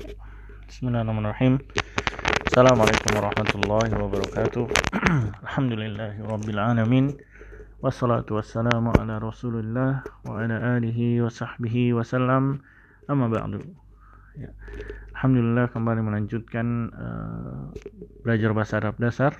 [0.00, 1.60] Bismillahirrahmanirrahim.
[2.48, 4.64] Assalamualaikum warahmatullahi wabarakatuh.
[5.44, 7.20] Alhamdulillahi rabbil alamin.
[7.84, 12.64] Wassalatu wassalamu ala Rasulillah wa ala alihi wa sahbihi wasallam.
[13.12, 13.60] Amma ba'du.
[14.40, 14.56] Ya.
[15.20, 17.68] Alhamdulillah kembali melanjutkan uh,
[18.24, 19.36] belajar bahasa Arab dasar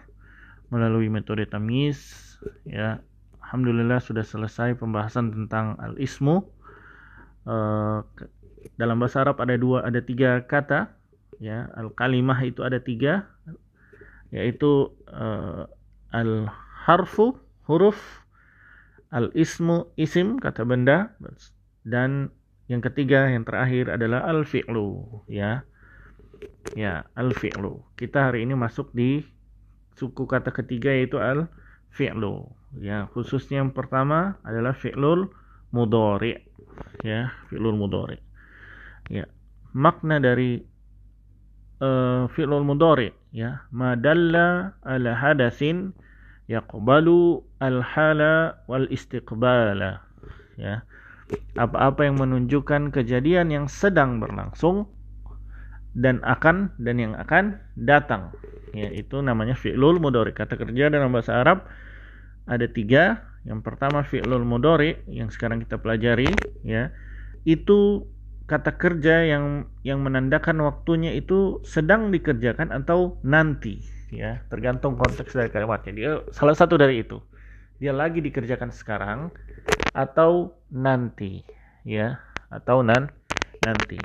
[0.68, 2.36] melalui metode tamyiz
[2.68, 3.00] ya.
[3.48, 6.44] Alhamdulillah sudah selesai pembahasan tentang al-ismu.
[7.48, 8.04] Uh,
[8.76, 10.92] dalam bahasa Arab ada dua ada tiga kata
[11.40, 11.68] ya.
[11.76, 13.28] Al kalimah itu ada tiga
[14.30, 15.66] yaitu uh,
[16.14, 16.48] al
[16.86, 17.34] harfu
[17.66, 17.98] huruf
[19.10, 21.18] al ismu isim kata benda
[21.82, 22.30] dan
[22.70, 25.66] yang ketiga yang terakhir adalah al fi'lu ya.
[26.72, 29.24] Ya al fi'lu kita hari ini masuk di
[29.98, 31.50] suku kata ketiga yaitu al
[31.92, 33.10] fi'lu ya.
[33.10, 35.28] Khususnya yang pertama adalah fi'lul
[35.74, 36.38] mudhari
[37.02, 37.34] ya.
[37.50, 38.29] Fi'lul mudhari
[39.10, 39.26] ya.
[39.74, 40.62] Makna dari
[41.82, 43.66] uh, fi'lul mudhari ya.
[43.74, 45.92] Madalla ala hadasin
[46.46, 50.02] yaqbalu al hala wal istiqbala
[50.56, 50.82] ya.
[51.54, 54.90] Apa-apa yang menunjukkan kejadian yang sedang berlangsung
[55.94, 58.34] dan akan dan yang akan datang
[58.74, 58.90] ya.
[58.90, 60.34] Itu namanya fi'lul mudhari.
[60.34, 61.66] Kata kerja dalam bahasa Arab
[62.46, 63.26] ada tiga.
[63.40, 66.28] Yang pertama fi'lul mudhari yang sekarang kita pelajari
[66.66, 66.92] ya.
[67.46, 68.10] Itu
[68.50, 73.78] kata kerja yang yang menandakan waktunya itu sedang dikerjakan atau nanti
[74.10, 74.42] ya.
[74.50, 77.22] Tergantung konteks dari kalimatnya dia salah satu dari itu.
[77.78, 79.30] Dia lagi dikerjakan sekarang
[79.94, 81.46] atau nanti
[81.86, 82.18] ya.
[82.50, 83.06] Atau nan
[83.62, 84.02] nanti.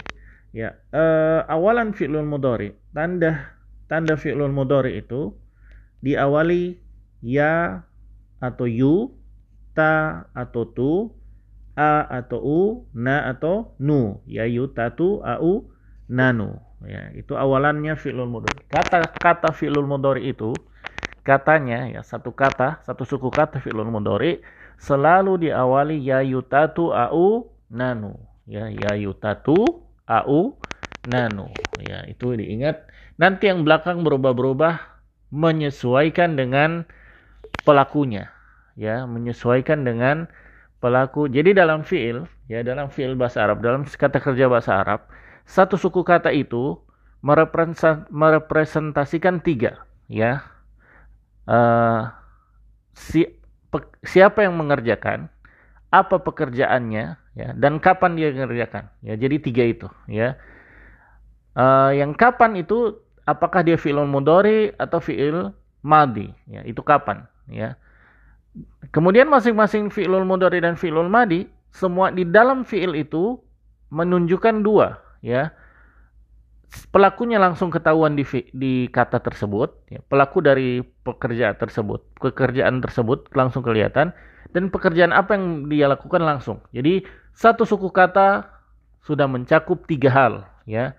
[0.53, 2.77] Ya uh, awalan fi'lul mudhari.
[2.93, 3.57] Tanda
[3.89, 5.33] tanda fi'lul mudhari itu
[6.05, 6.77] diawali
[7.25, 7.81] ya
[8.37, 9.09] atau yu
[9.73, 11.09] ta atau tu
[11.75, 12.61] a atau u,
[12.95, 15.67] na atau nu, ya yutatu, au,
[16.07, 16.59] nanu.
[16.85, 18.61] Ya, itu awalannya fi'lul mudhari.
[18.69, 20.63] Kata-kata fi'lul mudhari itu
[21.25, 24.45] katanya ya satu kata, satu suku kata fi'lul mudhari
[24.77, 28.15] selalu diawali ya yutatu, au, nanu.
[28.45, 30.61] Ya, ya yutatu, au,
[31.01, 31.49] nanu.
[31.81, 32.85] Ya, itu diingat.
[33.17, 34.79] Nanti yang belakang berubah-berubah
[35.33, 36.85] menyesuaikan dengan
[37.65, 38.29] pelakunya.
[38.77, 40.29] Ya, menyesuaikan dengan
[40.79, 41.27] pelaku.
[41.31, 45.01] Jadi dalam fiil, ya dalam fiil bahasa Arab, dalam kata kerja bahasa Arab,
[45.45, 46.81] satu suku kata itu
[47.25, 50.41] merepresentasikan tiga, ya.
[51.45, 52.09] Uh,
[52.93, 53.25] si,
[53.69, 55.29] pe, siapa yang mengerjakan,
[55.93, 58.89] apa pekerjaannya, ya, dan kapan dia mengerjakan.
[59.01, 60.37] Ya, jadi tiga itu, ya.
[61.55, 67.75] Uh, yang kapan itu apakah dia fiil mudori atau fiil madi, ya, itu kapan, ya.
[68.95, 73.35] Kemudian masing-masing fi'lul mudhari dan fi'lul madi semua di dalam fi'il itu
[73.91, 75.51] menunjukkan dua ya.
[76.91, 80.03] Pelakunya langsung ketahuan di di kata tersebut, ya.
[80.11, 84.11] pelaku dari pekerjaan tersebut, pekerjaan tersebut langsung kelihatan
[84.51, 86.59] dan pekerjaan apa yang dia lakukan langsung.
[86.75, 87.03] Jadi
[87.35, 88.47] satu suku kata
[89.03, 90.33] sudah mencakup tiga hal
[90.67, 90.95] ya.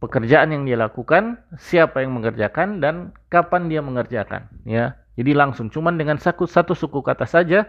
[0.00, 4.99] Pekerjaan yang dia lakukan, siapa yang mengerjakan dan kapan dia mengerjakan ya.
[5.20, 7.68] Jadi langsung cuman dengan satu, satu suku kata saja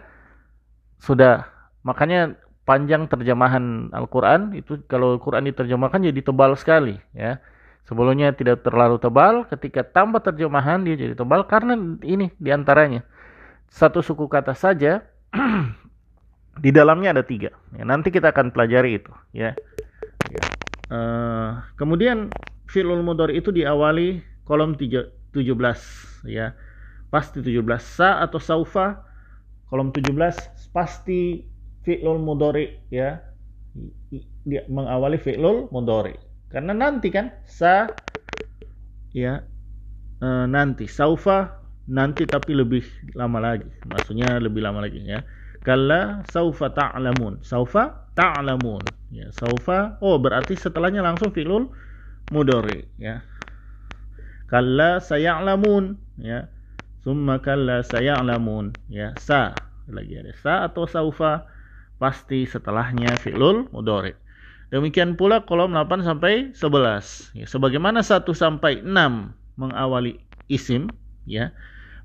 [1.04, 1.44] sudah
[1.84, 7.44] makanya panjang terjemahan Al-Qur'an itu kalau Al-Qur'an diterjemahkan jadi tebal sekali ya.
[7.84, 11.76] Sebelumnya tidak terlalu tebal, ketika tambah terjemahan dia jadi tebal karena
[12.08, 13.04] ini di antaranya
[13.68, 15.04] satu suku kata saja
[16.64, 17.52] di dalamnya ada tiga.
[17.76, 19.52] Ya, nanti kita akan pelajari itu ya.
[20.32, 20.44] ya.
[20.88, 22.32] Uh, kemudian
[22.72, 26.56] fi'lul mudhari itu diawali kolom 3, 17 ya
[27.12, 29.04] pasti 17 sa atau saufa?
[29.68, 31.44] Kolom 17 pasti
[31.84, 33.20] fi'lul mudhari ya.
[34.48, 36.16] Dia mengawali fi'lul mudhari.
[36.52, 37.92] Karena nanti kan sa
[39.12, 39.44] ya
[40.20, 40.88] e, nanti.
[40.88, 42.84] Saufa nanti tapi lebih
[43.16, 43.68] lama lagi.
[43.88, 45.24] Maksudnya lebih lama lagi ya.
[45.62, 47.44] Kalla saufa ta'lamun.
[47.44, 48.84] Saufa ta'lamun.
[49.12, 51.72] Ya saufa oh berarti setelahnya langsung fi'lul
[52.32, 53.24] mudhari ya.
[54.52, 56.52] Kalla sayalamun ya
[57.02, 58.78] Summa kalla saya'lamun.
[58.90, 59.58] Ya, sa.
[59.90, 61.50] Lagi ada sa atau saufa.
[61.98, 64.18] Pasti setelahnya fi'lul mudhari.
[64.72, 67.36] Demikian pula kolom 8 sampai 11.
[67.36, 70.88] Ya, sebagaimana 1 sampai 6 mengawali isim,
[71.28, 71.52] ya.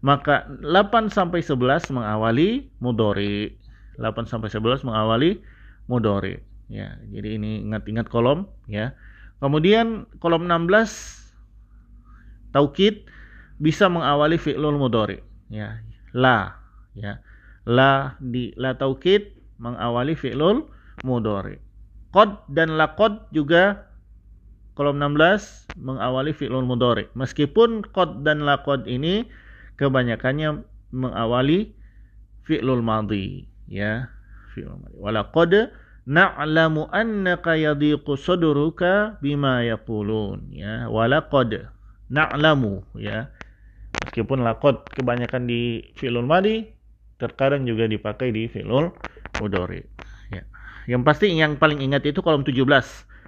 [0.03, 3.57] Maka 8 sampai 11 mengawali mudhari.
[3.97, 5.41] 8 sampai 11 mengawali
[5.87, 6.43] mudhari.
[6.67, 8.93] Ya, jadi ini ingat-ingat kolom, ya.
[9.39, 13.07] Kemudian kolom 16 taukid
[13.57, 15.21] bisa mengawali fi'lul mudhari.
[15.49, 15.81] Ya.
[16.13, 16.61] La.
[16.97, 17.21] Ya.
[17.67, 20.69] La di la taukid mengawali fi'lul
[21.03, 21.59] mudhari.
[22.13, 23.89] Qad dan laqad juga
[24.77, 27.09] kolom 16 mengawali fi'lul mudhari.
[27.17, 29.29] Meskipun qad dan laqad ini
[29.81, 30.63] kebanyakannya
[30.93, 31.73] mengawali
[32.45, 33.49] fi'lul madhi.
[33.69, 34.13] Ya.
[34.53, 34.97] Fi'lul madhi.
[35.01, 35.53] Walaqad
[36.07, 40.53] na'lamu annaka yadhiqu sadruka bima yaqulun.
[40.53, 40.87] Ya.
[40.93, 41.73] Walaqad
[42.13, 42.87] na'lamu.
[42.95, 43.36] Ya
[44.07, 46.71] meskipun laqad kebanyakan di fi'lul madhi
[47.19, 48.95] terkadang juga dipakai di fi'lul
[49.43, 49.83] mudhari
[50.31, 50.47] ya.
[50.87, 52.63] Yang pasti yang paling ingat itu kolom 17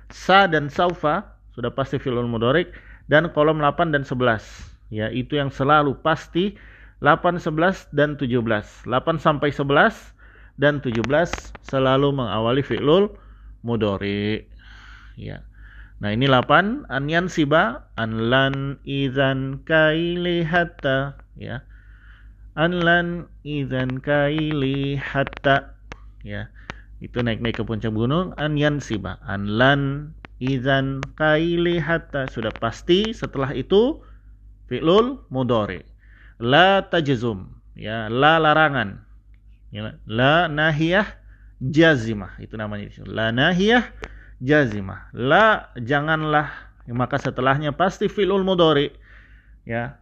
[0.08, 2.70] sa dan saufa sudah pasti fi'lul mudhari
[3.10, 6.54] dan kolom 8 dan 11 ya itu yang selalu pasti
[7.02, 8.86] 8 11 dan 17 8
[9.18, 10.14] sampai 11
[10.58, 11.02] dan 17
[11.62, 13.14] selalu mengawali fi'lul
[13.62, 14.46] mudhari.
[15.14, 15.46] Ya.
[15.98, 21.66] Nah, ini 8 anyan siba anlan idzan kaili hatta ya.
[22.54, 25.74] Anlan idzan kaili hatta
[26.22, 26.46] ya.
[27.02, 28.30] Itu naik-naik ke puncak gunung.
[28.38, 33.98] Anyan siba anlan idzan kaili hatta sudah pasti setelah itu
[34.70, 35.82] fi'lul mudhari.
[36.38, 37.58] La tajzum.
[37.74, 39.02] Ya, la larangan.
[39.74, 41.10] Ya, la nahiyah
[41.58, 42.38] jazimah.
[42.38, 43.82] Itu namanya la nahiyah
[44.42, 45.10] jazimah.
[45.14, 46.68] La janganlah.
[46.88, 48.88] Maka setelahnya pasti fi'lul mudhari.
[49.68, 50.00] Ya.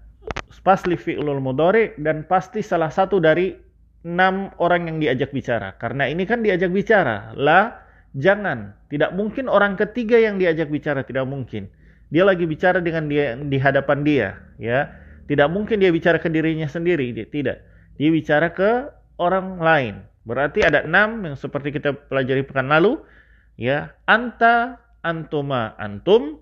[0.62, 3.58] Pasti fi'lul mudhari dan pasti salah satu dari
[4.06, 5.74] enam orang yang diajak bicara.
[5.82, 7.34] Karena ini kan diajak bicara.
[7.34, 7.74] La
[8.14, 8.70] jangan.
[8.86, 11.02] Tidak mungkin orang ketiga yang diajak bicara.
[11.02, 11.66] Tidak mungkin.
[12.14, 14.28] Dia lagi bicara dengan dia di hadapan dia.
[14.62, 14.94] Ya.
[15.26, 17.10] Tidak mungkin dia bicara ke dirinya sendiri.
[17.10, 17.66] Dia tidak.
[17.98, 19.94] Dia bicara ke orang lain.
[20.22, 23.02] Berarti ada enam yang seperti kita pelajari pekan lalu.
[23.56, 26.40] Ya, anta, antuma, antum,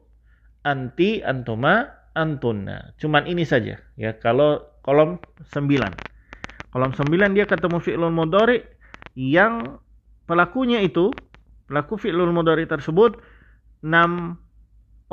[0.67, 2.95] anti, antuma, antuna.
[2.99, 3.79] Cuman ini saja.
[3.95, 5.23] Ya, kalau kolom
[5.55, 5.95] sembilan.
[6.75, 8.59] Kolom sembilan dia ketemu fi'lul mudhari
[9.15, 9.79] yang
[10.27, 11.15] pelakunya itu
[11.71, 13.15] pelaku fi'lul mudhari tersebut
[13.87, 14.35] enam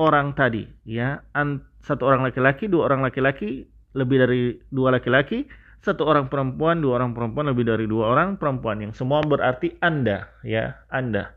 [0.02, 1.22] orang tadi ya
[1.86, 4.42] satu orang laki-laki dua orang laki-laki lebih dari
[4.74, 5.46] dua laki-laki
[5.82, 10.30] satu orang perempuan, dua orang perempuan, lebih dari dua orang perempuan yang semua berarti Anda,
[10.46, 11.34] ya, Anda.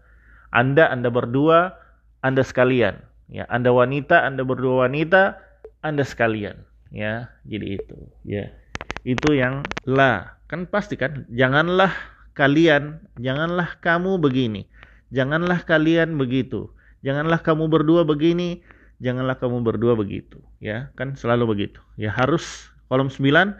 [0.54, 1.74] Anda, Anda berdua,
[2.22, 3.44] Anda sekalian, ya.
[3.50, 5.36] Anda wanita, Anda berdua wanita,
[5.82, 6.62] Anda sekalian,
[6.94, 7.28] ya.
[7.42, 8.54] Jadi itu, ya.
[9.02, 10.38] Itu yang la.
[10.46, 11.90] Kan pasti kan, janganlah
[12.38, 14.70] kalian, janganlah kamu begini.
[15.10, 16.70] Janganlah kalian begitu.
[17.02, 18.64] Janganlah kamu berdua begini,
[19.02, 20.88] janganlah kamu berdua begitu, ya.
[20.94, 21.82] Kan selalu begitu.
[21.98, 23.58] Ya harus kolom 9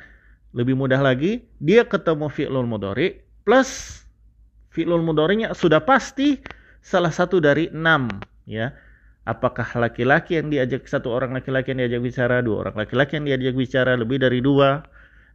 [0.55, 4.01] lebih mudah lagi, dia ketemu fi'lul mudhari plus
[4.71, 6.39] fi'lul mudharinya sudah pasti
[6.85, 8.13] salah satu dari enam
[8.45, 8.77] ya.
[9.25, 13.57] Apakah laki-laki yang diajak satu orang laki-laki yang diajak bicara, dua orang laki-laki yang diajak
[13.57, 14.85] bicara lebih dari dua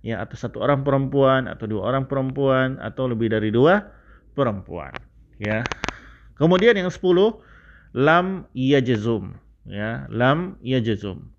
[0.06, 3.90] ya atau satu orang perempuan atau dua orang perempuan atau lebih dari dua
[4.38, 4.94] perempuan
[5.42, 5.66] ya.
[6.38, 7.42] Kemudian yang sepuluh
[7.98, 9.34] lam yajzum
[9.66, 11.34] ya, lam yajzum.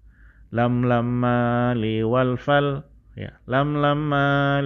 [0.50, 2.82] Lam lamma li wal fal
[3.14, 4.10] ya lam lam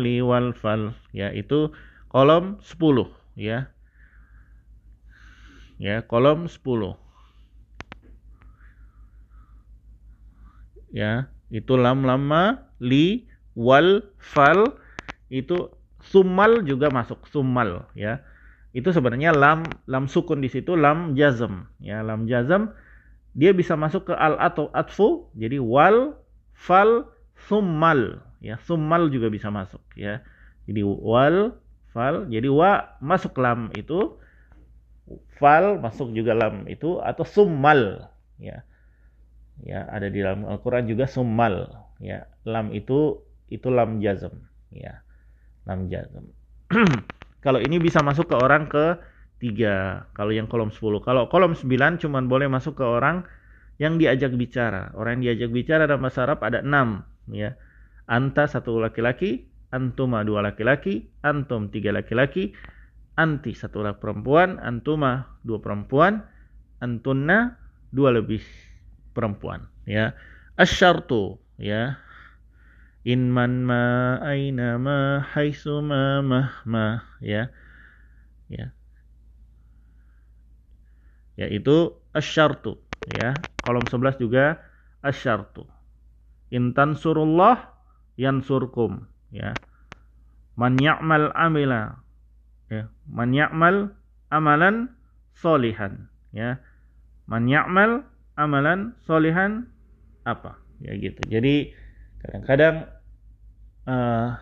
[0.00, 1.68] li wal fal ya itu
[2.08, 3.04] kolom 10
[3.36, 3.68] ya
[5.78, 6.94] ya kolom 10
[10.94, 13.26] ya itu lam lama li
[13.58, 14.78] wal fal
[15.30, 15.70] itu
[16.04, 18.20] sumal juga masuk sumal ya.
[18.74, 22.02] Itu sebenarnya lam lam sukun di situ lam jazm ya.
[22.02, 22.74] Lam jazm
[23.34, 26.18] dia bisa masuk ke al atau atfu jadi wal
[26.54, 27.08] fal
[27.46, 28.58] sumal ya.
[28.62, 30.20] Summal juga bisa masuk ya.
[30.66, 31.54] Jadi wal
[31.94, 34.18] fal jadi wa masuk lam itu
[35.36, 38.64] fal masuk juga lam itu atau summal ya.
[39.62, 41.70] Ya ada di dalam Al-Qur'an juga summal
[42.02, 42.26] ya.
[42.48, 44.34] Lam itu itu lam jazm
[44.74, 45.04] ya.
[45.68, 46.28] Lam jazm.
[47.44, 48.96] Kalau ini bisa masuk ke orang ke
[49.36, 53.28] tiga kalau yang kolom 10 kalau kolom 9 cuman boleh masuk ke orang
[53.76, 54.94] yang diajak bicara.
[54.94, 57.58] Orang yang diajak bicara dalam bahasa Arab ada enam ya.
[58.04, 62.52] Anta satu laki-laki, antuma dua laki-laki, antum tiga laki-laki,
[63.14, 66.22] anti satu laki perempuan, antuma dua perempuan,
[66.82, 67.58] antunna
[67.94, 68.42] dua lebih
[69.14, 69.66] perempuan.
[69.86, 70.14] Ya,
[70.58, 71.98] asyartu ya.
[73.04, 76.24] In man ma aina ma haisu ma
[76.64, 76.84] ma
[77.20, 77.52] ya.
[78.48, 78.72] Ya.
[81.36, 82.80] Yaitu asyartu
[83.12, 83.44] ya.
[83.64, 84.60] Kolom 11 juga
[85.04, 85.68] asyartu.
[86.48, 87.74] Intan surullah
[88.14, 89.58] yansurkum ya
[90.54, 91.98] man ya'mal amila
[92.74, 92.84] ya.
[93.06, 93.94] Man ya'mal
[94.34, 94.90] amalan
[95.38, 96.10] solihan.
[96.34, 96.58] Ya.
[97.30, 98.02] Man ya'mal
[98.34, 99.70] amalan solihan
[100.26, 100.58] apa?
[100.82, 101.22] Ya gitu.
[101.30, 101.70] Jadi
[102.24, 102.90] kadang-kadang
[103.86, 104.34] uh,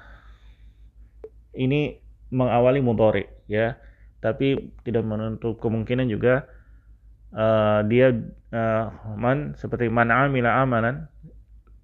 [1.52, 2.00] ini
[2.32, 3.76] mengawali mudhari ya.
[4.22, 6.46] Tapi tidak menutup kemungkinan juga
[7.34, 8.14] uh, dia
[8.54, 8.86] uh,
[9.18, 11.10] man seperti man amila amalan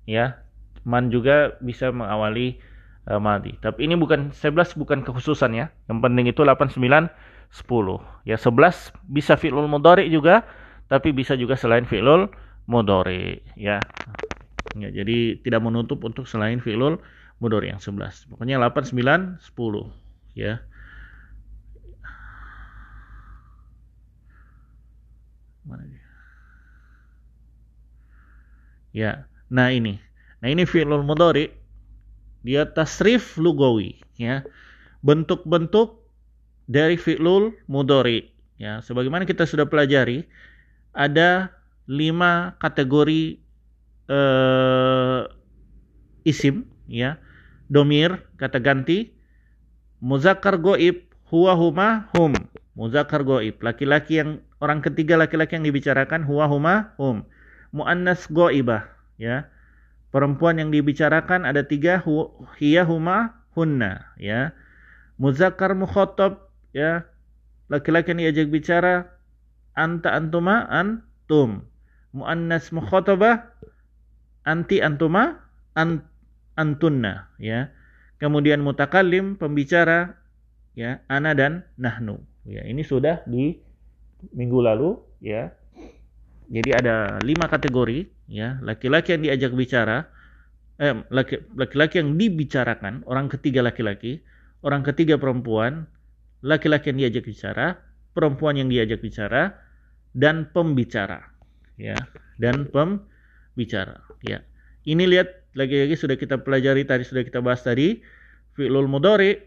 [0.08, 0.40] ya.
[0.88, 2.62] Man juga bisa mengawali
[3.08, 5.72] uh, madi tapi ini bukan 11 bukan kekhususan ya.
[5.88, 7.08] Yang penting itu 8 9
[7.48, 10.44] 10 ya 11 bisa fi'lul mudhari juga
[10.92, 12.28] tapi bisa juga selain fi'lul
[12.68, 13.80] mudhari ya.
[14.76, 17.00] Ya jadi tidak menutup untuk selain fi'lul
[17.40, 20.60] mudhari yang 11 pokoknya 8 9 10 ya.
[25.68, 26.00] Mana dia?
[28.88, 30.00] Ya, nah ini.
[30.40, 31.52] Nah ini fi'lul mudhari
[32.48, 34.40] dia tasrif lugawi ya.
[35.04, 36.00] Bentuk-bentuk
[36.64, 38.80] dari fi'lul mudhari ya.
[38.80, 40.24] Sebagaimana kita sudah pelajari
[40.96, 41.52] ada
[41.84, 43.36] lima kategori
[44.08, 45.28] uh,
[46.24, 47.20] isim ya.
[47.68, 49.12] Domir kata ganti
[50.00, 52.32] muzakkar goib huwa huma hum
[52.72, 57.28] muzakkar goib laki-laki yang orang ketiga laki-laki yang dibicarakan huwa huma hum.
[57.76, 58.88] Muannas goibah
[59.20, 59.52] ya.
[60.08, 64.56] Perempuan yang dibicarakan ada tiga hu, hiya huma hunna ya.
[65.20, 67.04] Muzakkar mukhotob ya.
[67.68, 69.12] Laki-laki yang diajak bicara
[69.76, 71.68] anta antuma antum.
[72.16, 73.52] Muannas mukhotobah
[74.48, 75.44] anti antuma
[75.76, 76.08] an,
[76.56, 77.68] antunna ya.
[78.16, 80.16] Kemudian mutakallim pembicara
[80.72, 83.58] ya ana dan nahnu ya ini sudah di
[84.32, 85.52] minggu lalu ya.
[86.48, 90.06] Jadi ada lima kategori ya, laki-laki yang diajak bicara,
[90.78, 90.94] eh,
[91.56, 94.22] laki-laki yang dibicarakan, orang ketiga laki-laki,
[94.62, 95.88] orang ketiga perempuan,
[96.44, 97.80] laki-laki yang diajak bicara,
[98.12, 99.56] perempuan yang diajak bicara,
[100.12, 101.24] dan pembicara.
[101.78, 101.94] Ya,
[102.42, 104.02] dan pembicara.
[104.26, 104.42] Ya.
[104.82, 108.02] Ini lihat lagi-lagi sudah kita pelajari tadi sudah kita bahas tadi
[108.58, 109.38] fi'lul mudhari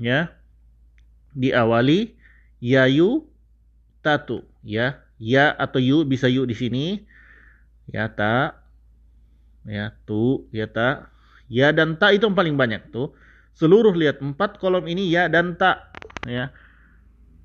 [0.00, 0.32] ya
[1.36, 2.16] diawali
[2.64, 3.28] yayu
[4.00, 4.44] tatu.
[4.64, 7.07] Ya ya atau yu bisa yu di sini
[7.92, 8.64] ya ta.
[9.68, 10.48] Ya tu.
[10.52, 11.12] Ya ta.
[11.48, 13.12] Ya dan ta itu yang paling banyak tuh.
[13.56, 15.92] Seluruh lihat empat kolom ini ya dan ta.
[16.28, 16.52] Ya.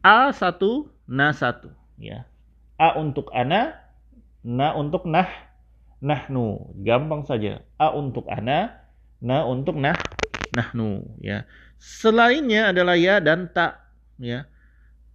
[0.03, 1.71] A satu na satu.
[1.95, 2.27] Ya.
[2.75, 3.79] A untuk ana
[4.43, 5.27] na untuk nah
[6.03, 6.75] nahnu.
[6.83, 7.63] Gampang saja.
[7.79, 8.83] A untuk ana
[9.23, 9.95] na untuk nah
[10.53, 11.03] nahnu.
[11.23, 11.47] Ya.
[11.79, 13.83] Selainnya adalah ya dan ta.
[14.19, 14.47] Ya.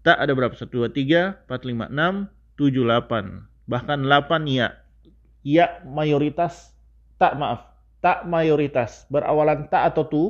[0.07, 0.57] Tak ada berapa?
[0.57, 3.45] 1, 2, 3, 4, 5, 6, 7, 8.
[3.69, 4.73] Bahkan 8 ya.
[5.49, 6.77] Ya mayoritas.
[7.17, 7.65] Tak maaf.
[8.05, 9.09] Tak mayoritas.
[9.09, 10.23] Berawalan tak atau tu.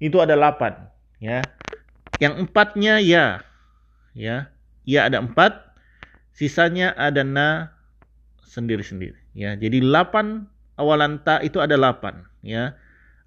[0.00, 1.20] Itu ada 8.
[1.20, 1.44] Ya.
[2.16, 3.44] Yang empatnya ya.
[4.16, 4.48] Ya.
[4.88, 5.36] Ya ada 4.
[6.32, 7.76] Sisanya ada na
[8.48, 9.20] sendiri-sendiri.
[9.36, 9.52] Ya.
[9.60, 10.48] Jadi 8
[10.80, 12.24] awalan tak itu ada 8.
[12.40, 12.72] Ya.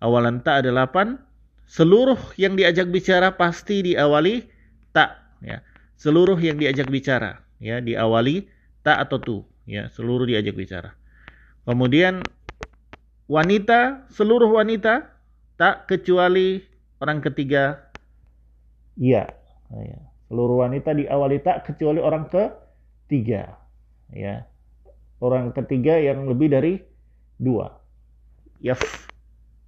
[0.02, 1.22] Awalan tak ada 8.
[1.70, 4.50] Seluruh yang diajak bicara pasti diawali
[4.90, 5.62] tak ya
[6.00, 8.48] seluruh yang diajak bicara ya diawali
[8.84, 10.96] ta atau tu ya seluruh diajak bicara
[11.70, 12.26] kemudian
[13.30, 15.14] wanita seluruh wanita
[15.62, 16.66] tak kecuali
[16.98, 17.86] orang ketiga.
[18.98, 19.30] Iya.
[19.70, 20.02] Ya.
[20.30, 23.54] seluruh wanita diawali tak kecuali orang ketiga.
[24.10, 24.50] Ya
[25.20, 26.74] orang ketiga yang lebih dari
[27.40, 27.80] dua.
[28.64, 28.80] Yaf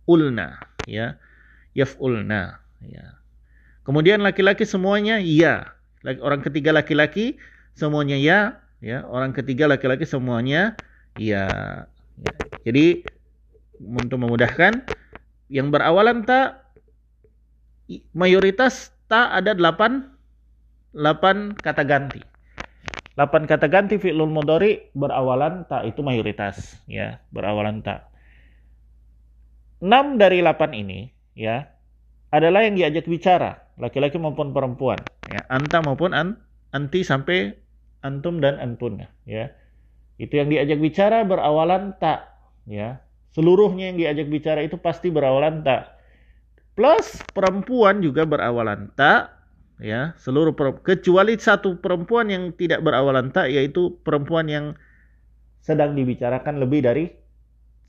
[0.08, 0.60] ulna.
[0.88, 1.20] Ya.
[1.76, 2.60] Yaf ulna.
[2.84, 3.20] Ya.
[3.88, 5.76] Kemudian laki-laki semuanya ya.
[6.24, 7.38] Orang ketiga laki-laki
[7.78, 8.40] semuanya ya,
[8.82, 9.06] ya.
[9.08, 10.76] Orang ketiga laki-laki semuanya
[11.16, 11.46] ya.
[12.22, 12.32] Ya.
[12.70, 13.04] Jadi
[13.82, 14.86] untuk memudahkan
[15.50, 16.62] yang berawalan tak
[18.16, 20.08] mayoritas tak ada delapan
[20.96, 22.22] delapan kata ganti.
[23.12, 28.08] delapan kata ganti fi'lul mudhari berawalan tak itu mayoritas ya, berawalan tak.
[29.84, 31.00] enam dari delapan ini
[31.36, 31.68] ya
[32.32, 34.96] adalah yang diajak bicara laki-laki maupun perempuan
[35.28, 36.40] ya anta maupun an,
[36.72, 37.52] anti sampai
[38.00, 39.52] antum dan antun ya
[40.22, 42.30] itu yang diajak bicara berawalan tak
[42.70, 43.02] ya.
[43.34, 45.98] Seluruhnya yang diajak bicara itu pasti berawalan tak.
[46.78, 49.34] Plus perempuan juga berawalan tak
[49.82, 50.14] ya.
[50.22, 50.54] Seluruh
[50.86, 54.66] kecuali satu perempuan yang tidak berawalan tak yaitu perempuan yang
[55.58, 57.10] sedang dibicarakan lebih dari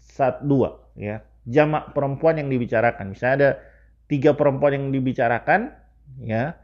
[0.00, 1.20] satu dua ya.
[1.44, 3.12] Jamak perempuan yang dibicarakan.
[3.12, 3.50] Misalnya ada
[4.08, 5.68] tiga perempuan yang dibicarakan
[6.24, 6.56] ya.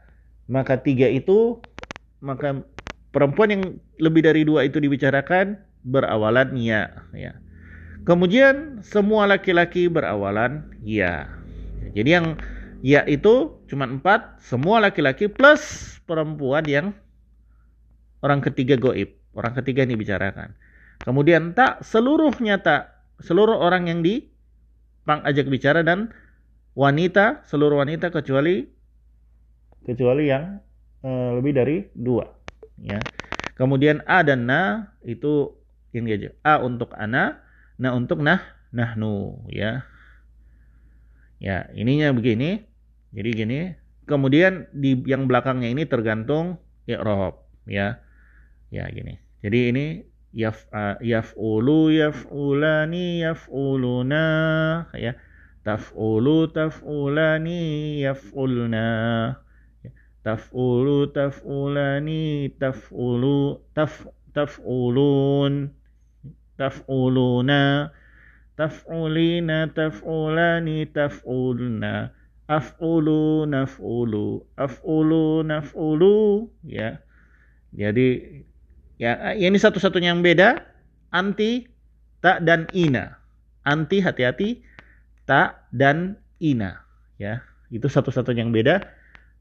[0.49, 1.61] Maka tiga itu
[2.25, 2.65] maka
[3.09, 3.63] perempuan yang
[3.97, 7.37] lebih dari dua itu dibicarakan berawalan ya ya.
[8.07, 11.29] Kemudian semua laki-laki berawalan ya.
[11.93, 12.39] Jadi yang
[12.79, 16.95] ya itu cuma empat semua laki-laki plus perempuan yang
[18.23, 20.55] orang ketiga goib orang ketiga yang dibicarakan.
[21.03, 24.27] Kemudian tak seluruhnya tak seluruh orang yang di
[25.07, 26.11] pang ajak bicara dan
[26.75, 28.67] wanita seluruh wanita kecuali
[29.83, 30.59] kecuali yang
[31.03, 32.27] e, lebih dari dua
[32.81, 33.03] ya
[33.59, 35.51] Kemudian a dan na itu
[35.91, 36.31] ini aja.
[36.47, 37.43] A untuk ana,
[37.75, 38.39] na untuk nah,
[38.71, 39.83] nahnu ya.
[41.43, 42.63] Ya, ininya begini.
[43.11, 43.59] Jadi gini.
[44.07, 46.55] Kemudian di yang belakangnya ini tergantung
[46.87, 47.99] i'rab ya.
[48.71, 49.19] Ya gini.
[49.43, 49.85] Jadi ini
[50.31, 50.63] yaf
[51.03, 54.25] yaf'ulu yaf'ulani yaf'uluna
[54.95, 55.19] ya.
[55.67, 57.59] Taf'ulu taf'ulani
[58.07, 58.87] yaf'ulna.
[60.19, 64.03] Taf'ulu taf'ulani taf'ulu taf
[64.35, 65.71] taf'ulun.
[66.59, 67.87] Taf'uluna
[68.59, 72.11] taf'ulina taf'ulani taf'ulna.
[72.51, 74.43] Af'ulu naf'ulu.
[74.59, 76.51] Af'ulu naf'ulu.
[76.67, 76.99] Ya.
[77.71, 78.43] Jadi
[78.99, 80.67] ya ini satu-satunya yang beda.
[81.15, 81.63] Anti
[82.19, 83.15] tak dan ina.
[83.63, 84.67] Anti hati-hati.
[85.23, 86.83] Tak dan ina.
[87.15, 87.39] Ya.
[87.71, 88.98] Itu satu-satunya yang beda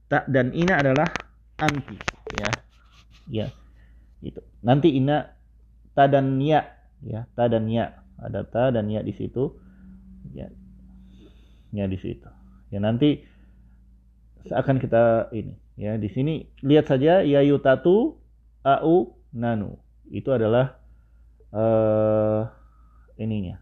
[0.08, 1.08] tak dan ina adalah
[1.60, 1.96] anti.
[2.40, 2.50] Ya.
[3.28, 3.46] Ya.
[4.24, 5.36] Itu nanti ina
[5.92, 6.64] ta dan ya.
[7.04, 8.02] Ya ta dan ya.
[8.18, 9.54] Ada ta dan ya di situ.
[10.32, 10.48] Ya.
[11.70, 12.26] Ya di situ.
[12.72, 13.22] Ya nanti
[14.48, 15.60] akan kita ini.
[15.78, 18.18] Ya di sini lihat saja ya yutatu
[18.64, 20.80] au nanu itu adalah
[21.52, 22.48] uh,
[23.20, 23.60] ininya.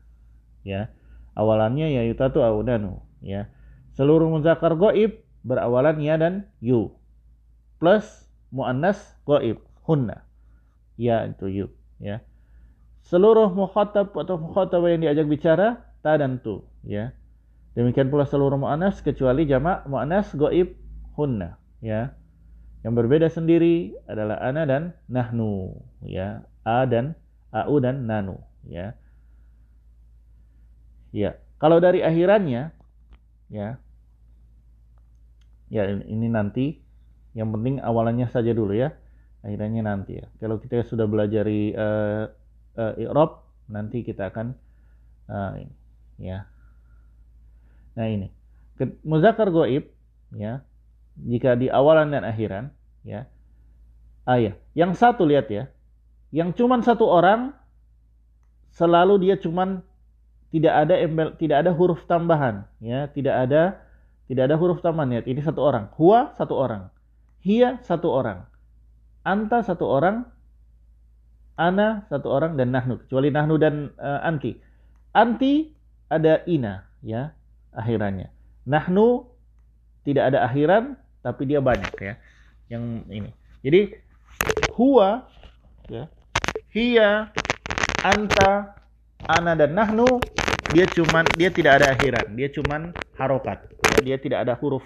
[0.62, 0.94] Ya.
[1.36, 3.50] Awalannya ya yutatu au nanu ya.
[3.98, 6.90] Seluruh muzakkar goib berawalan ya dan yu.
[7.78, 8.02] Plus
[8.50, 10.26] muannas goib hunna.
[10.98, 11.66] Ya itu yu
[12.02, 12.18] ya.
[13.06, 17.14] Seluruh mukhatab atau mukhatab yang diajak bicara ta dan tu ya.
[17.78, 20.74] Demikian pula seluruh muannas kecuali jamak muannas goib
[21.14, 22.10] hunna ya.
[22.82, 26.42] Yang berbeda sendiri adalah ana dan nahnu ya.
[26.66, 27.14] A dan
[27.54, 28.98] au dan nanu ya.
[31.14, 32.74] Ya kalau dari akhirannya
[33.48, 33.78] ya
[35.72, 36.82] ya ini nanti.
[37.36, 38.96] Yang penting awalannya saja dulu ya.
[39.44, 40.26] Akhirannya nanti ya.
[40.40, 42.24] Kalau kita sudah belajar uh,
[42.80, 44.56] uh, i'rab nanti kita akan
[45.28, 45.76] uh, ini
[46.18, 46.48] ya.
[47.94, 48.28] Nah ini.
[49.04, 49.86] Muzakkar goib
[50.34, 50.64] ya.
[51.16, 52.72] Jika di awalan dan akhiran
[53.04, 53.28] ya.
[54.24, 54.56] Ah ya.
[54.72, 55.68] Yang satu lihat ya.
[56.34, 57.54] Yang cuman satu orang
[58.74, 59.80] selalu dia cuman
[60.52, 63.06] tidak ada embel tidak ada huruf tambahan ya.
[63.12, 63.85] Tidak ada
[64.26, 65.94] tidak ada huruf tambahan ya ini satu orang.
[65.94, 66.90] Huwa satu orang.
[67.46, 68.42] Hia satu orang.
[69.22, 70.26] Anta satu orang.
[71.54, 72.58] Ana satu orang.
[72.58, 73.06] Dan nahnu.
[73.06, 74.58] Kecuali nahnu dan uh, anti
[75.14, 75.70] anti
[76.10, 77.30] ada ina ya
[77.70, 78.26] akhirannya.
[78.66, 79.30] Nahnu
[80.02, 82.14] tidak ada akhiran tapi dia banyak ya.
[82.66, 82.84] Yang
[83.14, 83.30] ini.
[83.62, 83.80] Jadi
[84.74, 85.22] huwa
[85.86, 86.10] ya.
[86.74, 87.30] Hia
[88.02, 88.74] anta
[89.22, 90.18] ana dan nahnu
[90.74, 93.66] dia cuman dia tidak ada akhiran dia cuman harokat.
[94.02, 94.84] Dia tidak ada huruf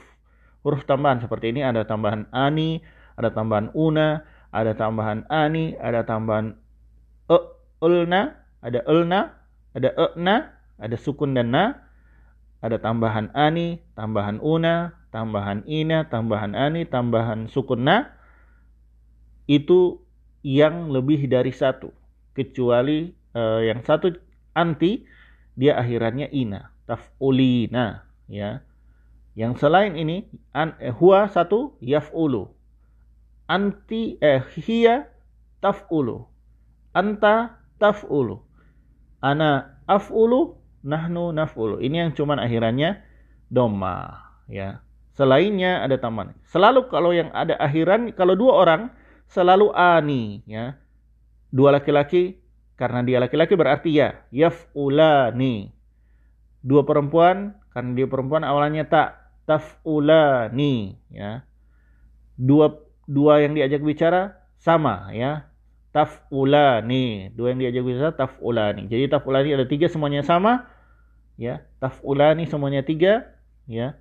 [0.65, 1.65] huruf tambahan seperti ini.
[1.65, 2.85] Ada tambahan ani
[3.17, 6.59] ada tambahan una ada tambahan ani, ada tambahan
[7.31, 7.37] e,
[7.83, 9.21] ulna, ada ulna,
[9.75, 10.37] ada e'na,
[10.77, 11.87] ada sukun dan na,
[12.61, 18.11] ada tambahan ani, tambahan una, tambahan ina, tambahan ani, tambahan sukun na,
[19.47, 20.03] itu
[20.43, 21.95] yang lebih dari satu.
[22.31, 24.15] Kecuali uh, yang satu
[24.55, 25.03] anti,
[25.61, 28.65] dia akhirannya ina, taf'ulina, ya.
[29.37, 30.25] Yang selain ini,
[30.57, 32.49] an, eh, huwa satu, yaf'ulu.
[33.45, 35.13] Anti eh hiya
[35.61, 36.25] taf'ulu.
[36.97, 38.41] Anta taf'ulu.
[39.21, 41.85] Ana af'ulu nahnu naf'ulu.
[41.85, 43.05] Ini yang cuman akhirannya
[43.53, 44.17] doma
[44.49, 44.81] ya.
[45.13, 46.33] Selainnya ada tambahan.
[46.49, 48.83] Selalu kalau yang ada akhiran kalau dua orang
[49.29, 50.81] selalu ani ya.
[51.53, 52.40] Dua laki-laki
[52.81, 55.69] karena dia laki-laki berarti ya yaf'ulani.
[56.65, 61.45] Dua perempuan karena dia perempuan awalnya tak taf'ulani ya.
[62.41, 62.73] Dua
[63.05, 65.53] dua yang diajak bicara sama ya.
[65.93, 67.29] Tafulani.
[67.37, 68.89] Dua yang diajak bicara tafulani.
[68.89, 70.65] Jadi tafulani ada tiga semuanya sama
[71.37, 71.61] ya.
[71.85, 73.29] Tafulani semuanya tiga
[73.69, 73.93] ya.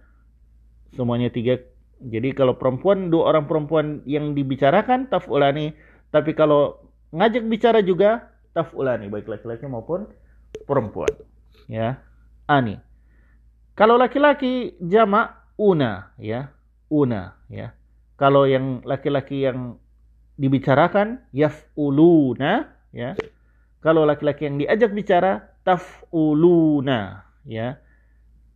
[0.95, 1.59] Semuanya tiga.
[1.99, 5.75] Jadi kalau perempuan dua orang perempuan yang dibicarakan tafulani.
[6.15, 6.79] Tapi kalau
[7.11, 10.03] ngajak bicara juga tafulani baik laki-laki maupun
[10.67, 11.09] perempuan.
[11.71, 12.03] Ya.
[12.49, 12.83] Ani
[13.79, 16.51] kalau laki-laki jamak una ya.
[16.91, 17.71] Una ya.
[18.19, 19.79] Kalau yang laki-laki yang
[20.35, 23.15] dibicarakan yaf'uluna ya.
[23.79, 27.79] Kalau laki-laki yang diajak bicara taf'uluna ya.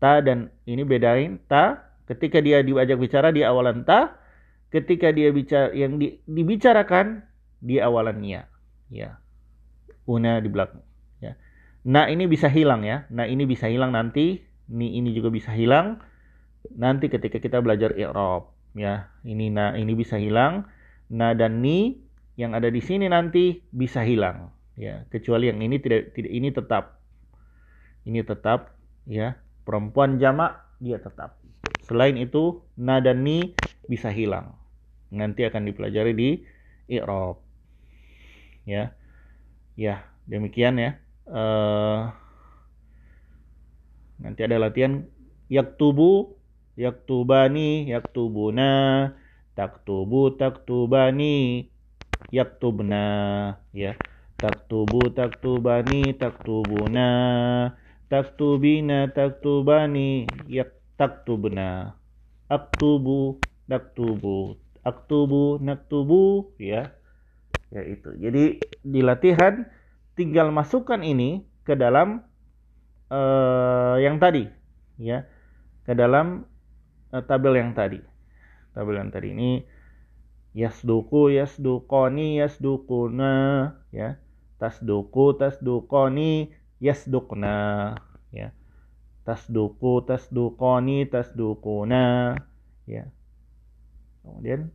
[0.03, 1.87] Ta dan ini bedain ta.
[2.03, 4.19] Ketika dia diajak bicara di awalan ta,
[4.75, 7.23] ketika dia bicara yang di, dibicarakan
[7.63, 8.43] di awalannya
[8.91, 9.22] ya.
[10.05, 10.83] Una di belakang.
[11.23, 11.39] Ya.
[11.87, 13.07] Nah, ini bisa hilang ya.
[13.11, 14.43] Nah, ini bisa hilang nanti.
[14.63, 15.99] Ini ini juga bisa hilang
[16.71, 19.11] nanti ketika kita belajar i'rab ya.
[19.27, 20.67] Ini na ini bisa hilang.
[21.11, 21.99] Na dan ni
[22.39, 25.03] yang ada di sini nanti bisa hilang ya.
[25.11, 27.03] Kecuali yang ini tidak tidak ini tetap.
[28.07, 29.35] Ini tetap ya.
[29.63, 31.39] Perempuan jamak dia tetap.
[31.83, 33.55] Selain itu na dan ni
[33.87, 34.55] bisa hilang.
[35.13, 36.29] Nanti akan dipelajari di
[36.89, 37.39] i'rab
[38.63, 38.95] ya
[39.75, 40.91] ya demikian ya.
[41.27, 42.11] Uh,
[44.19, 45.07] nanti ada latihan.
[45.51, 46.39] Yaktubu
[46.79, 49.11] yaktubani yaktubuna
[49.53, 51.69] taktubu taktubani
[52.33, 53.03] yaktubna.
[53.75, 53.93] Ya
[54.41, 57.07] taktubu taktubani taktubuna
[58.09, 61.93] taktubina taktubani yak taktubna.
[62.49, 66.51] Aktubu naktubu aktubu naktubu.
[66.57, 66.91] Ya
[67.73, 68.13] ya itu.
[68.21, 69.65] Jadi di latihan
[70.13, 72.21] tinggal masukkan ini ke dalam
[73.09, 74.45] uh, yang tadi.
[75.01, 75.25] Ya
[75.89, 76.45] ke dalam
[77.09, 77.97] uh, tabel yang tadi.
[78.77, 79.51] Tabel yang tadi ini
[80.53, 83.33] yasduku yasdukoni yasdukuna.
[83.89, 84.21] Ya
[84.61, 87.97] tasduku tasdukoni yasdukna.
[88.29, 88.53] Ya
[89.25, 92.37] tasduku tasdukoni tasdukuna.
[92.85, 93.09] Ya.
[94.23, 94.71] Kemudian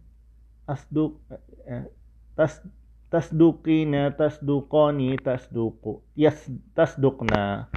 [0.69, 1.25] asduk
[1.65, 1.89] eh,
[2.37, 2.61] tas
[3.09, 6.44] tasdukina tasdukoni tasduku yas
[6.77, 7.73] tasdukna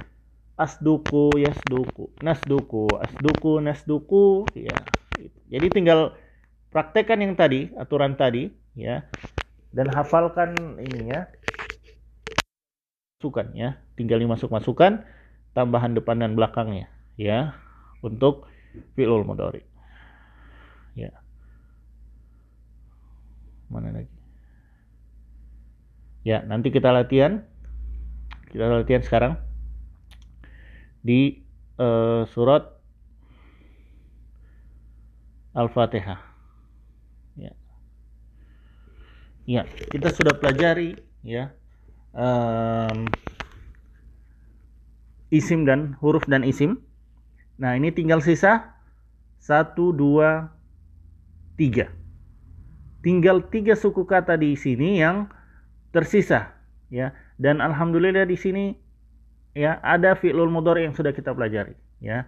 [0.60, 4.76] asduku yasduku nasduku asduku nasduku ya
[5.52, 6.16] jadi tinggal
[6.72, 9.04] praktekkan yang tadi, aturan tadi, ya,
[9.76, 11.28] dan hafalkan ini ya,
[13.20, 15.04] masukan ya, tinggal dimasuk masukan
[15.52, 16.88] tambahan depan dan belakangnya,
[17.20, 17.52] ya,
[18.00, 18.48] untuk
[18.96, 19.68] fi'lul mudhari.
[20.96, 21.12] Ya.
[23.68, 24.21] Mana lagi?
[26.22, 27.46] Ya, nanti kita latihan.
[28.50, 29.34] Kita latihan sekarang
[31.02, 31.42] di
[31.82, 32.68] uh, surat
[35.52, 36.32] Al-Fatihah.
[39.42, 41.50] Ya, kita sudah pelajari ya
[42.14, 43.10] um,
[45.34, 46.78] isim dan huruf dan isim.
[47.58, 48.78] Nah, ini tinggal sisa
[49.42, 50.54] satu, dua,
[51.58, 51.90] tiga.
[53.02, 55.26] Tinggal tiga suku kata di sini yang
[55.92, 56.56] tersisa
[56.88, 57.12] ya.
[57.38, 58.64] Dan alhamdulillah di sini
[59.52, 62.26] ya ada fi'lul mudhari yang sudah kita pelajari ya.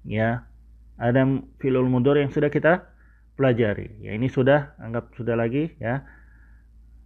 [0.00, 0.48] Ya,
[0.96, 1.28] ada
[1.60, 2.88] fi'lul mudhari yang sudah kita
[3.36, 4.00] pelajari.
[4.00, 6.06] Ya ini sudah anggap sudah lagi ya.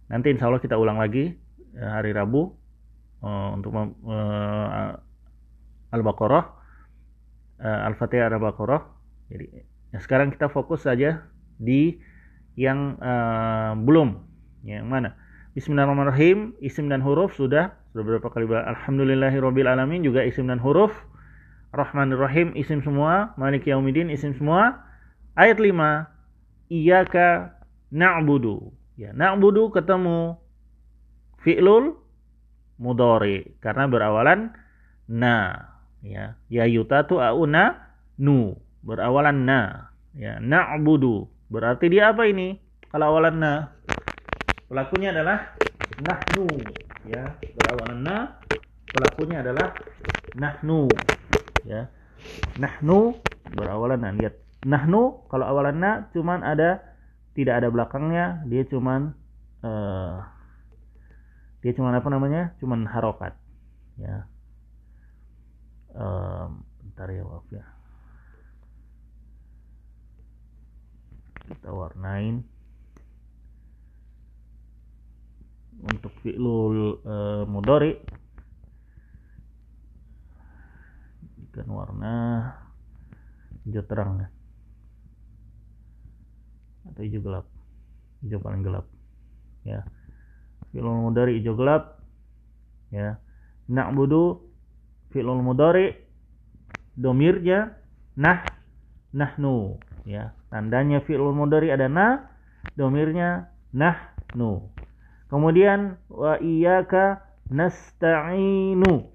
[0.07, 1.33] Nanti insya Allah kita ulang lagi
[1.73, 2.53] ya, hari Rabu
[3.25, 4.93] uh, untuk uh,
[5.89, 6.43] Al-Baqarah,
[7.63, 8.81] uh, Al-Fatihah Al-Baqarah.
[9.33, 9.45] Jadi
[9.95, 11.25] ya sekarang kita fokus saja
[11.57, 11.97] di
[12.53, 14.21] yang uh, belum.
[14.61, 15.09] Yang mana?
[15.55, 20.91] Bismillahirrahmanirrahim, isim dan huruf sudah sudah berapa kali Alhamdulillahirabbil alamin juga isim dan huruf.
[21.71, 24.83] Rahmanirrahim isim semua, Malik Yaumidin isim semua.
[25.39, 26.11] Ayat 5
[26.67, 27.55] iyyaka
[27.87, 28.75] na'budu.
[28.99, 30.35] Ya, na'budu ketemu
[31.39, 32.03] fi'lul
[32.75, 34.51] mudhari karena berawalan
[35.07, 35.71] na.
[36.03, 39.87] Ya, ya yutatu auna nu berawalan na.
[40.19, 41.31] Ya, na'budu.
[41.47, 42.59] Berarti dia apa ini?
[42.91, 43.53] Kalau awalan na.
[44.75, 45.55] Pelakunya adalah
[46.03, 46.51] nahnu.
[47.07, 48.17] Ya, berawalan na.
[48.91, 49.71] Pelakunya adalah
[50.35, 50.91] nahnu.
[51.63, 51.87] Ya.
[52.59, 53.15] Nahnu
[53.55, 54.11] berawalan na.
[54.11, 54.35] Lihat
[54.65, 56.81] nahnu kalau awalan na cuman ada
[57.37, 59.13] tidak ada belakangnya dia cuman
[59.61, 60.25] uh,
[61.61, 63.37] dia cuman apa namanya cuman harokat
[64.01, 64.25] ya
[65.93, 67.65] um, bentar ya maaf ya
[71.45, 72.41] kita warnain
[75.83, 77.95] untuk fi'lul uh, mudori
[81.51, 82.15] ikan warna
[83.65, 84.23] hijau terang.
[84.23, 84.29] Ya
[86.95, 87.45] atau hijau gelap.
[88.21, 88.85] Hijau paling gelap.
[89.65, 89.83] Ya.
[90.71, 91.99] Fi'lul mudari hijau gelap.
[92.93, 93.17] Ya.
[93.65, 94.45] Na'budu
[95.11, 95.91] fi'lul mudari
[96.95, 97.75] domirnya
[98.15, 98.45] nah.
[99.15, 99.79] Nahnu.
[100.07, 100.35] Ya.
[100.51, 102.31] Tandanya fi'lul mudari ada na
[102.75, 104.74] domirnya nahnu
[105.35, 107.19] kemudian wa iyyaka
[107.51, 109.11] nasta'inu.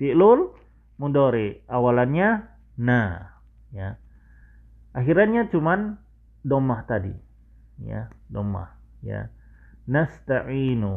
[0.00, 0.56] Fi'lul
[0.96, 2.48] mudari awalannya
[2.80, 3.28] na.
[3.68, 4.00] Ya.
[4.96, 6.00] Akhirannya cuman
[6.48, 7.12] domah tadi.
[7.84, 8.72] Ya domah
[9.04, 9.28] ya.
[9.84, 10.96] Nasta'inu.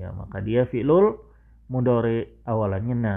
[0.00, 1.20] Ya maka dia fi'lul
[1.68, 3.16] mudore awalannya na.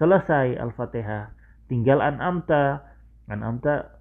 [0.00, 1.36] Selesai al-fatihah.
[1.68, 2.80] Tinggal an'amta.
[3.28, 4.00] An'amta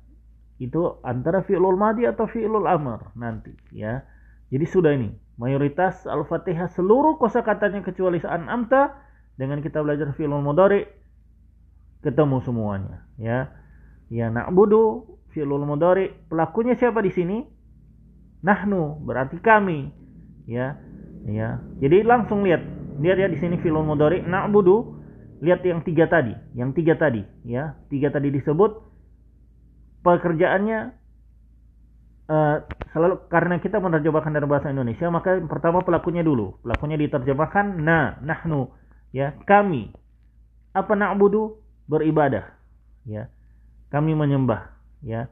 [0.55, 3.51] itu antara fi'lul madi atau fi'lul amr nanti.
[3.75, 4.07] Ya.
[4.51, 8.93] Jadi sudah ini mayoritas al-fatihah seluruh kosakatanya kecuali an'amta
[9.41, 10.85] dengan kita belajar fi'lul mudore
[12.05, 13.49] ketemu semuanya ya.
[14.11, 17.37] Ya na'budu fi'lul mudhari pelakunya siapa di sini?
[18.45, 19.89] Nahnu berarti kami
[20.45, 20.77] ya.
[21.25, 22.61] Ya jadi langsung lihat
[23.01, 25.01] lihat ya di sini fi'il mudhari na'budu
[25.41, 27.81] lihat yang tiga tadi yang tiga tadi ya.
[27.89, 28.77] Tiga tadi disebut
[30.05, 31.00] pekerjaannya
[32.27, 32.61] uh,
[32.93, 36.59] selalu karena kita menerjemahkan dari bahasa Indonesia maka pertama pelakunya dulu.
[36.61, 38.69] Pelakunya diterjemahkan na nahnu.
[39.15, 39.93] Ya kami.
[40.75, 41.57] Apa na'budu?
[41.87, 42.51] Beribadah.
[43.07, 43.31] Ya
[43.91, 44.71] kami menyembah.
[45.01, 45.27] Ya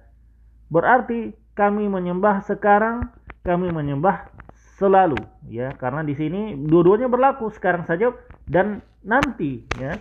[0.69, 3.09] berarti kami menyembah sekarang
[3.43, 4.29] kami menyembah
[4.79, 5.19] selalu.
[5.47, 8.11] Ya karena di sini dua-duanya berlaku sekarang saja
[8.47, 9.95] dan nanti ya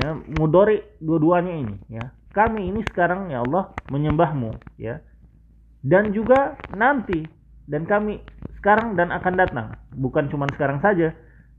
[0.00, 0.08] ya
[0.40, 1.76] mudori dua-duanya ini.
[1.88, 4.56] Ya kami ini sekarang ya Allah menyembahmu.
[4.80, 5.04] Ya
[5.84, 7.28] dan juga nanti.
[7.68, 8.20] Dan kami
[8.60, 9.66] sekarang dan akan datang.
[9.92, 11.12] Bukan cuma sekarang saja.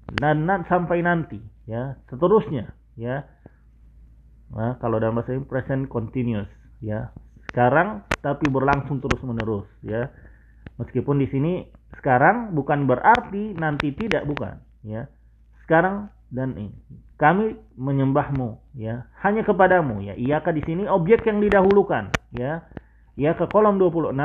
[0.09, 1.37] Dan sampai nanti.
[1.69, 2.73] Ya seterusnya.
[2.97, 3.29] Ya.
[4.53, 6.49] Nah, kalau dalam bahasa ini present continuous.
[6.81, 7.13] Ya.
[7.53, 10.09] Sekarang tapi berlangsung terus menerus ya.
[10.81, 11.53] Meskipun di sini
[12.01, 14.57] sekarang bukan berarti nanti tidak bukan.
[14.81, 15.05] Ya.
[15.65, 16.73] Sekarang dan ini.
[17.17, 18.77] Kami menyembahmu.
[18.77, 19.05] Ya.
[19.21, 20.01] Hanya kepadamu.
[20.01, 20.13] Ya.
[20.17, 22.09] Iyakah di sini objek yang didahulukan?
[22.33, 22.65] Ya
[23.15, 24.15] ya ke kolom 26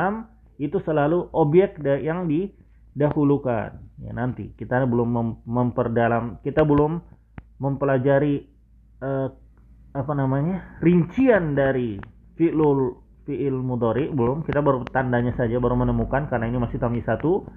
[0.61, 3.81] itu selalu objek yang didahulukan.
[4.01, 7.01] Ya nanti kita belum memperdalam kita belum
[7.57, 8.45] mempelajari
[9.01, 9.29] uh,
[9.91, 11.97] apa namanya rincian dari
[12.37, 14.45] fi'lul fi'il mudhari belum.
[14.45, 17.47] Kita baru tandanya saja baru menemukan karena ini masih tamis satu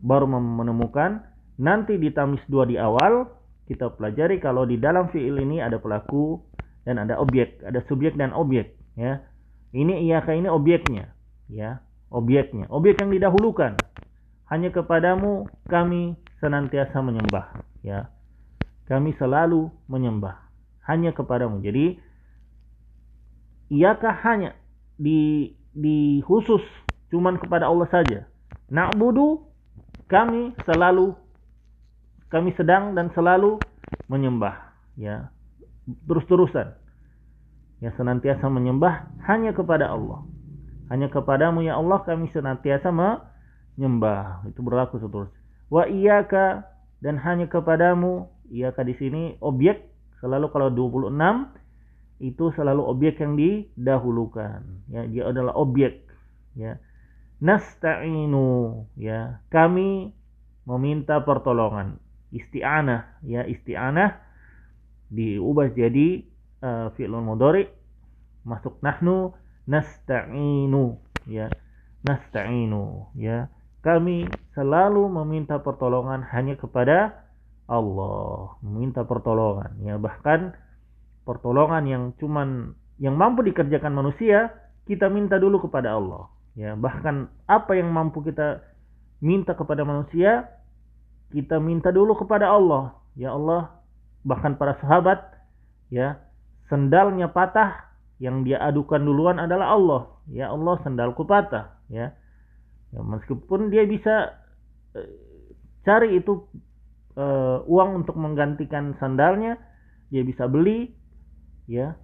[0.00, 1.24] baru menemukan.
[1.54, 3.30] Nanti di tamis dua di awal
[3.64, 6.40] kita pelajari kalau di dalam fi'il ini ada pelaku
[6.84, 9.24] dan ada objek ada subjek dan objek ya
[9.74, 11.10] ini iya ini objeknya.
[11.50, 12.70] Ya objeknya.
[12.70, 13.74] Objek yang didahulukan.
[14.46, 17.58] Hanya kepadamu kami senantiasa menyembah.
[17.82, 18.14] Ya
[18.86, 20.38] kami selalu menyembah.
[20.86, 21.58] Hanya kepadamu.
[21.58, 21.98] Jadi
[23.74, 24.54] iakah hanya
[24.94, 26.62] di di khusus
[27.10, 28.30] cuman kepada Allah saja.
[28.70, 29.42] Na'budu
[30.06, 31.18] kami selalu
[32.30, 33.58] kami sedang dan selalu
[34.06, 34.70] menyembah.
[34.94, 35.34] Ya
[36.06, 36.83] terus-terusan
[37.84, 40.24] ya senantiasa menyembah hanya kepada Allah
[40.88, 45.36] hanya kepadamu ya Allah kami senantiasa menyembah itu berlaku seterusnya
[45.68, 46.64] wa iyyaka
[47.04, 49.94] dan hanya kepadamu iyyaka di sini objek
[50.24, 51.12] Selalu kalau 26
[52.24, 54.64] itu selalu objek yang didahulukan.
[54.88, 56.00] Ya, dia adalah objek.
[56.56, 56.80] Ya.
[57.44, 59.44] Nasta'inu ya.
[59.52, 60.16] Kami
[60.64, 62.00] meminta pertolongan.
[62.32, 64.16] Isti'anah ya, isti'anah
[65.12, 66.24] diubah jadi
[66.64, 67.68] uh, fi'lun mudhari
[68.48, 69.36] masuk nahnu
[69.68, 70.96] nasta'inu
[71.28, 71.52] ya.
[72.00, 73.52] Nasta'inu ya.
[73.84, 74.24] Kami
[74.56, 77.24] selalu meminta pertolongan hanya kepada
[77.64, 80.52] Allah meminta pertolongan ya bahkan
[81.24, 84.52] pertolongan yang cuman yang mampu dikerjakan manusia
[84.84, 88.60] kita minta dulu kepada Allah ya bahkan apa yang mampu kita
[89.24, 90.44] minta kepada manusia
[91.32, 93.72] kita minta dulu kepada Allah ya Allah
[94.28, 95.24] bahkan para sahabat
[95.88, 96.20] ya
[96.68, 100.02] sendalnya patah yang dia adukan duluan adalah Allah.
[100.30, 102.14] Ya Allah sendalku patah ya,
[102.94, 104.40] ya meskipun dia bisa
[104.96, 105.10] eh,
[105.84, 106.48] cari itu
[107.20, 109.60] uh, uang untuk menggantikan sandalnya
[110.08, 110.94] dia bisa beli
[111.68, 111.98] ya.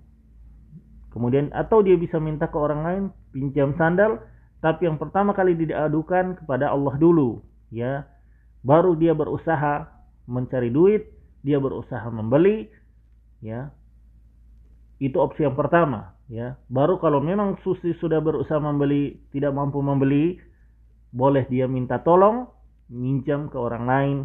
[1.11, 4.21] Kemudian atau dia bisa minta ke orang lain pinjam sandal
[4.61, 7.41] tapi yang pertama kali diadukan kepada Allah dulu
[7.73, 8.05] ya.
[8.61, 9.89] Baru dia berusaha
[10.29, 11.09] mencari duit
[11.41, 12.69] dia berusaha membeli
[13.41, 13.73] ya
[15.01, 16.61] itu opsi yang pertama ya.
[16.69, 20.37] Baru kalau memang Susi sudah berusaha membeli tidak mampu membeli
[21.11, 22.47] boleh dia minta tolong
[22.93, 24.17] minjam ke orang lain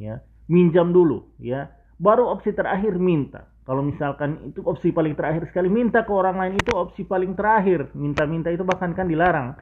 [0.00, 0.24] ya.
[0.48, 1.68] Minjam dulu ya.
[2.00, 3.46] Baru opsi terakhir minta.
[3.62, 7.94] Kalau misalkan itu opsi paling terakhir sekali minta ke orang lain itu opsi paling terakhir.
[7.94, 9.54] Minta-minta itu bahkan kan dilarang.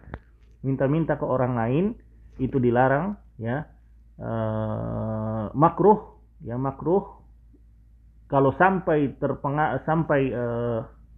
[0.64, 1.84] Minta-minta ke orang lain
[2.40, 3.68] itu dilarang ya.
[4.16, 4.30] E,
[5.52, 7.19] makruh ya makruh
[8.30, 10.44] kalau sampai terpengaruh sampai e,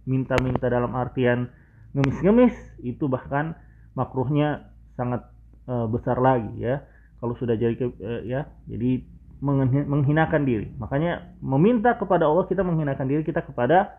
[0.09, 1.47] minta-minta dalam artian
[1.93, 3.53] ngemis-ngemis itu bahkan
[3.93, 5.29] makruhnya sangat
[5.69, 6.81] e, besar lagi ya
[7.21, 9.05] kalau sudah jadi e, ya jadi
[9.43, 10.71] menghinakan diri.
[10.79, 13.91] Makanya meminta kepada Allah kita menghinakan diri kita kepada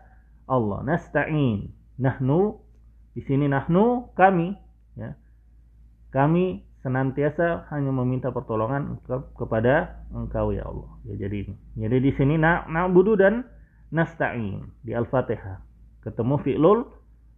[0.49, 0.81] Allah.
[0.81, 1.69] Nasta'in.
[2.01, 2.57] Nahnu
[3.13, 4.57] di sini nahnu kami
[4.97, 5.13] ya.
[6.09, 9.01] Kami senantiasa hanya meminta pertolongan
[9.33, 10.93] kepada Engkau ya Allah.
[11.09, 11.55] Ya jadi ini.
[11.81, 13.41] Jadi di sini na na'budu dan
[13.89, 15.65] nasta'in di Al-Fatihah.
[16.05, 16.85] Ketemu fi'lul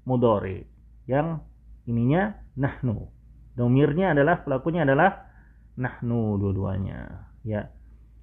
[0.03, 0.67] mudhari
[1.07, 1.39] yang
[1.87, 3.07] ininya nahnu.
[3.55, 5.31] Domirnya adalah pelakunya adalah
[5.79, 7.31] nahnu dua-duanya.
[7.47, 7.71] Ya.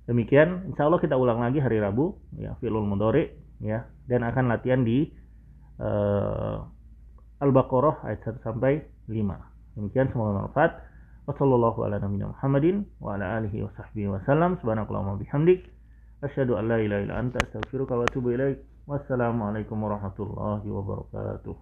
[0.04, 4.84] Demikian, insya Allah kita ulang lagi hari Rabu, ya, filul mudore, ya, dan akan latihan
[4.84, 5.08] di
[5.80, 6.60] uh,
[7.40, 9.16] Al-Baqarah ayat 1 sampai 5.
[9.80, 10.72] Demikian semoga bermanfaat.
[11.26, 14.60] Wassallallahu ala nabiyina Muhammadin wa ala alihi wa sahbihi wa sallam.
[14.60, 15.64] Subhanakallahumma bihamdik.
[16.22, 18.60] Asyhadu an la ilaha illa anta astaghfiruka wa atubu ilaik.
[18.86, 21.56] Wassalamualaikum warahmatullahi wabarakatuh.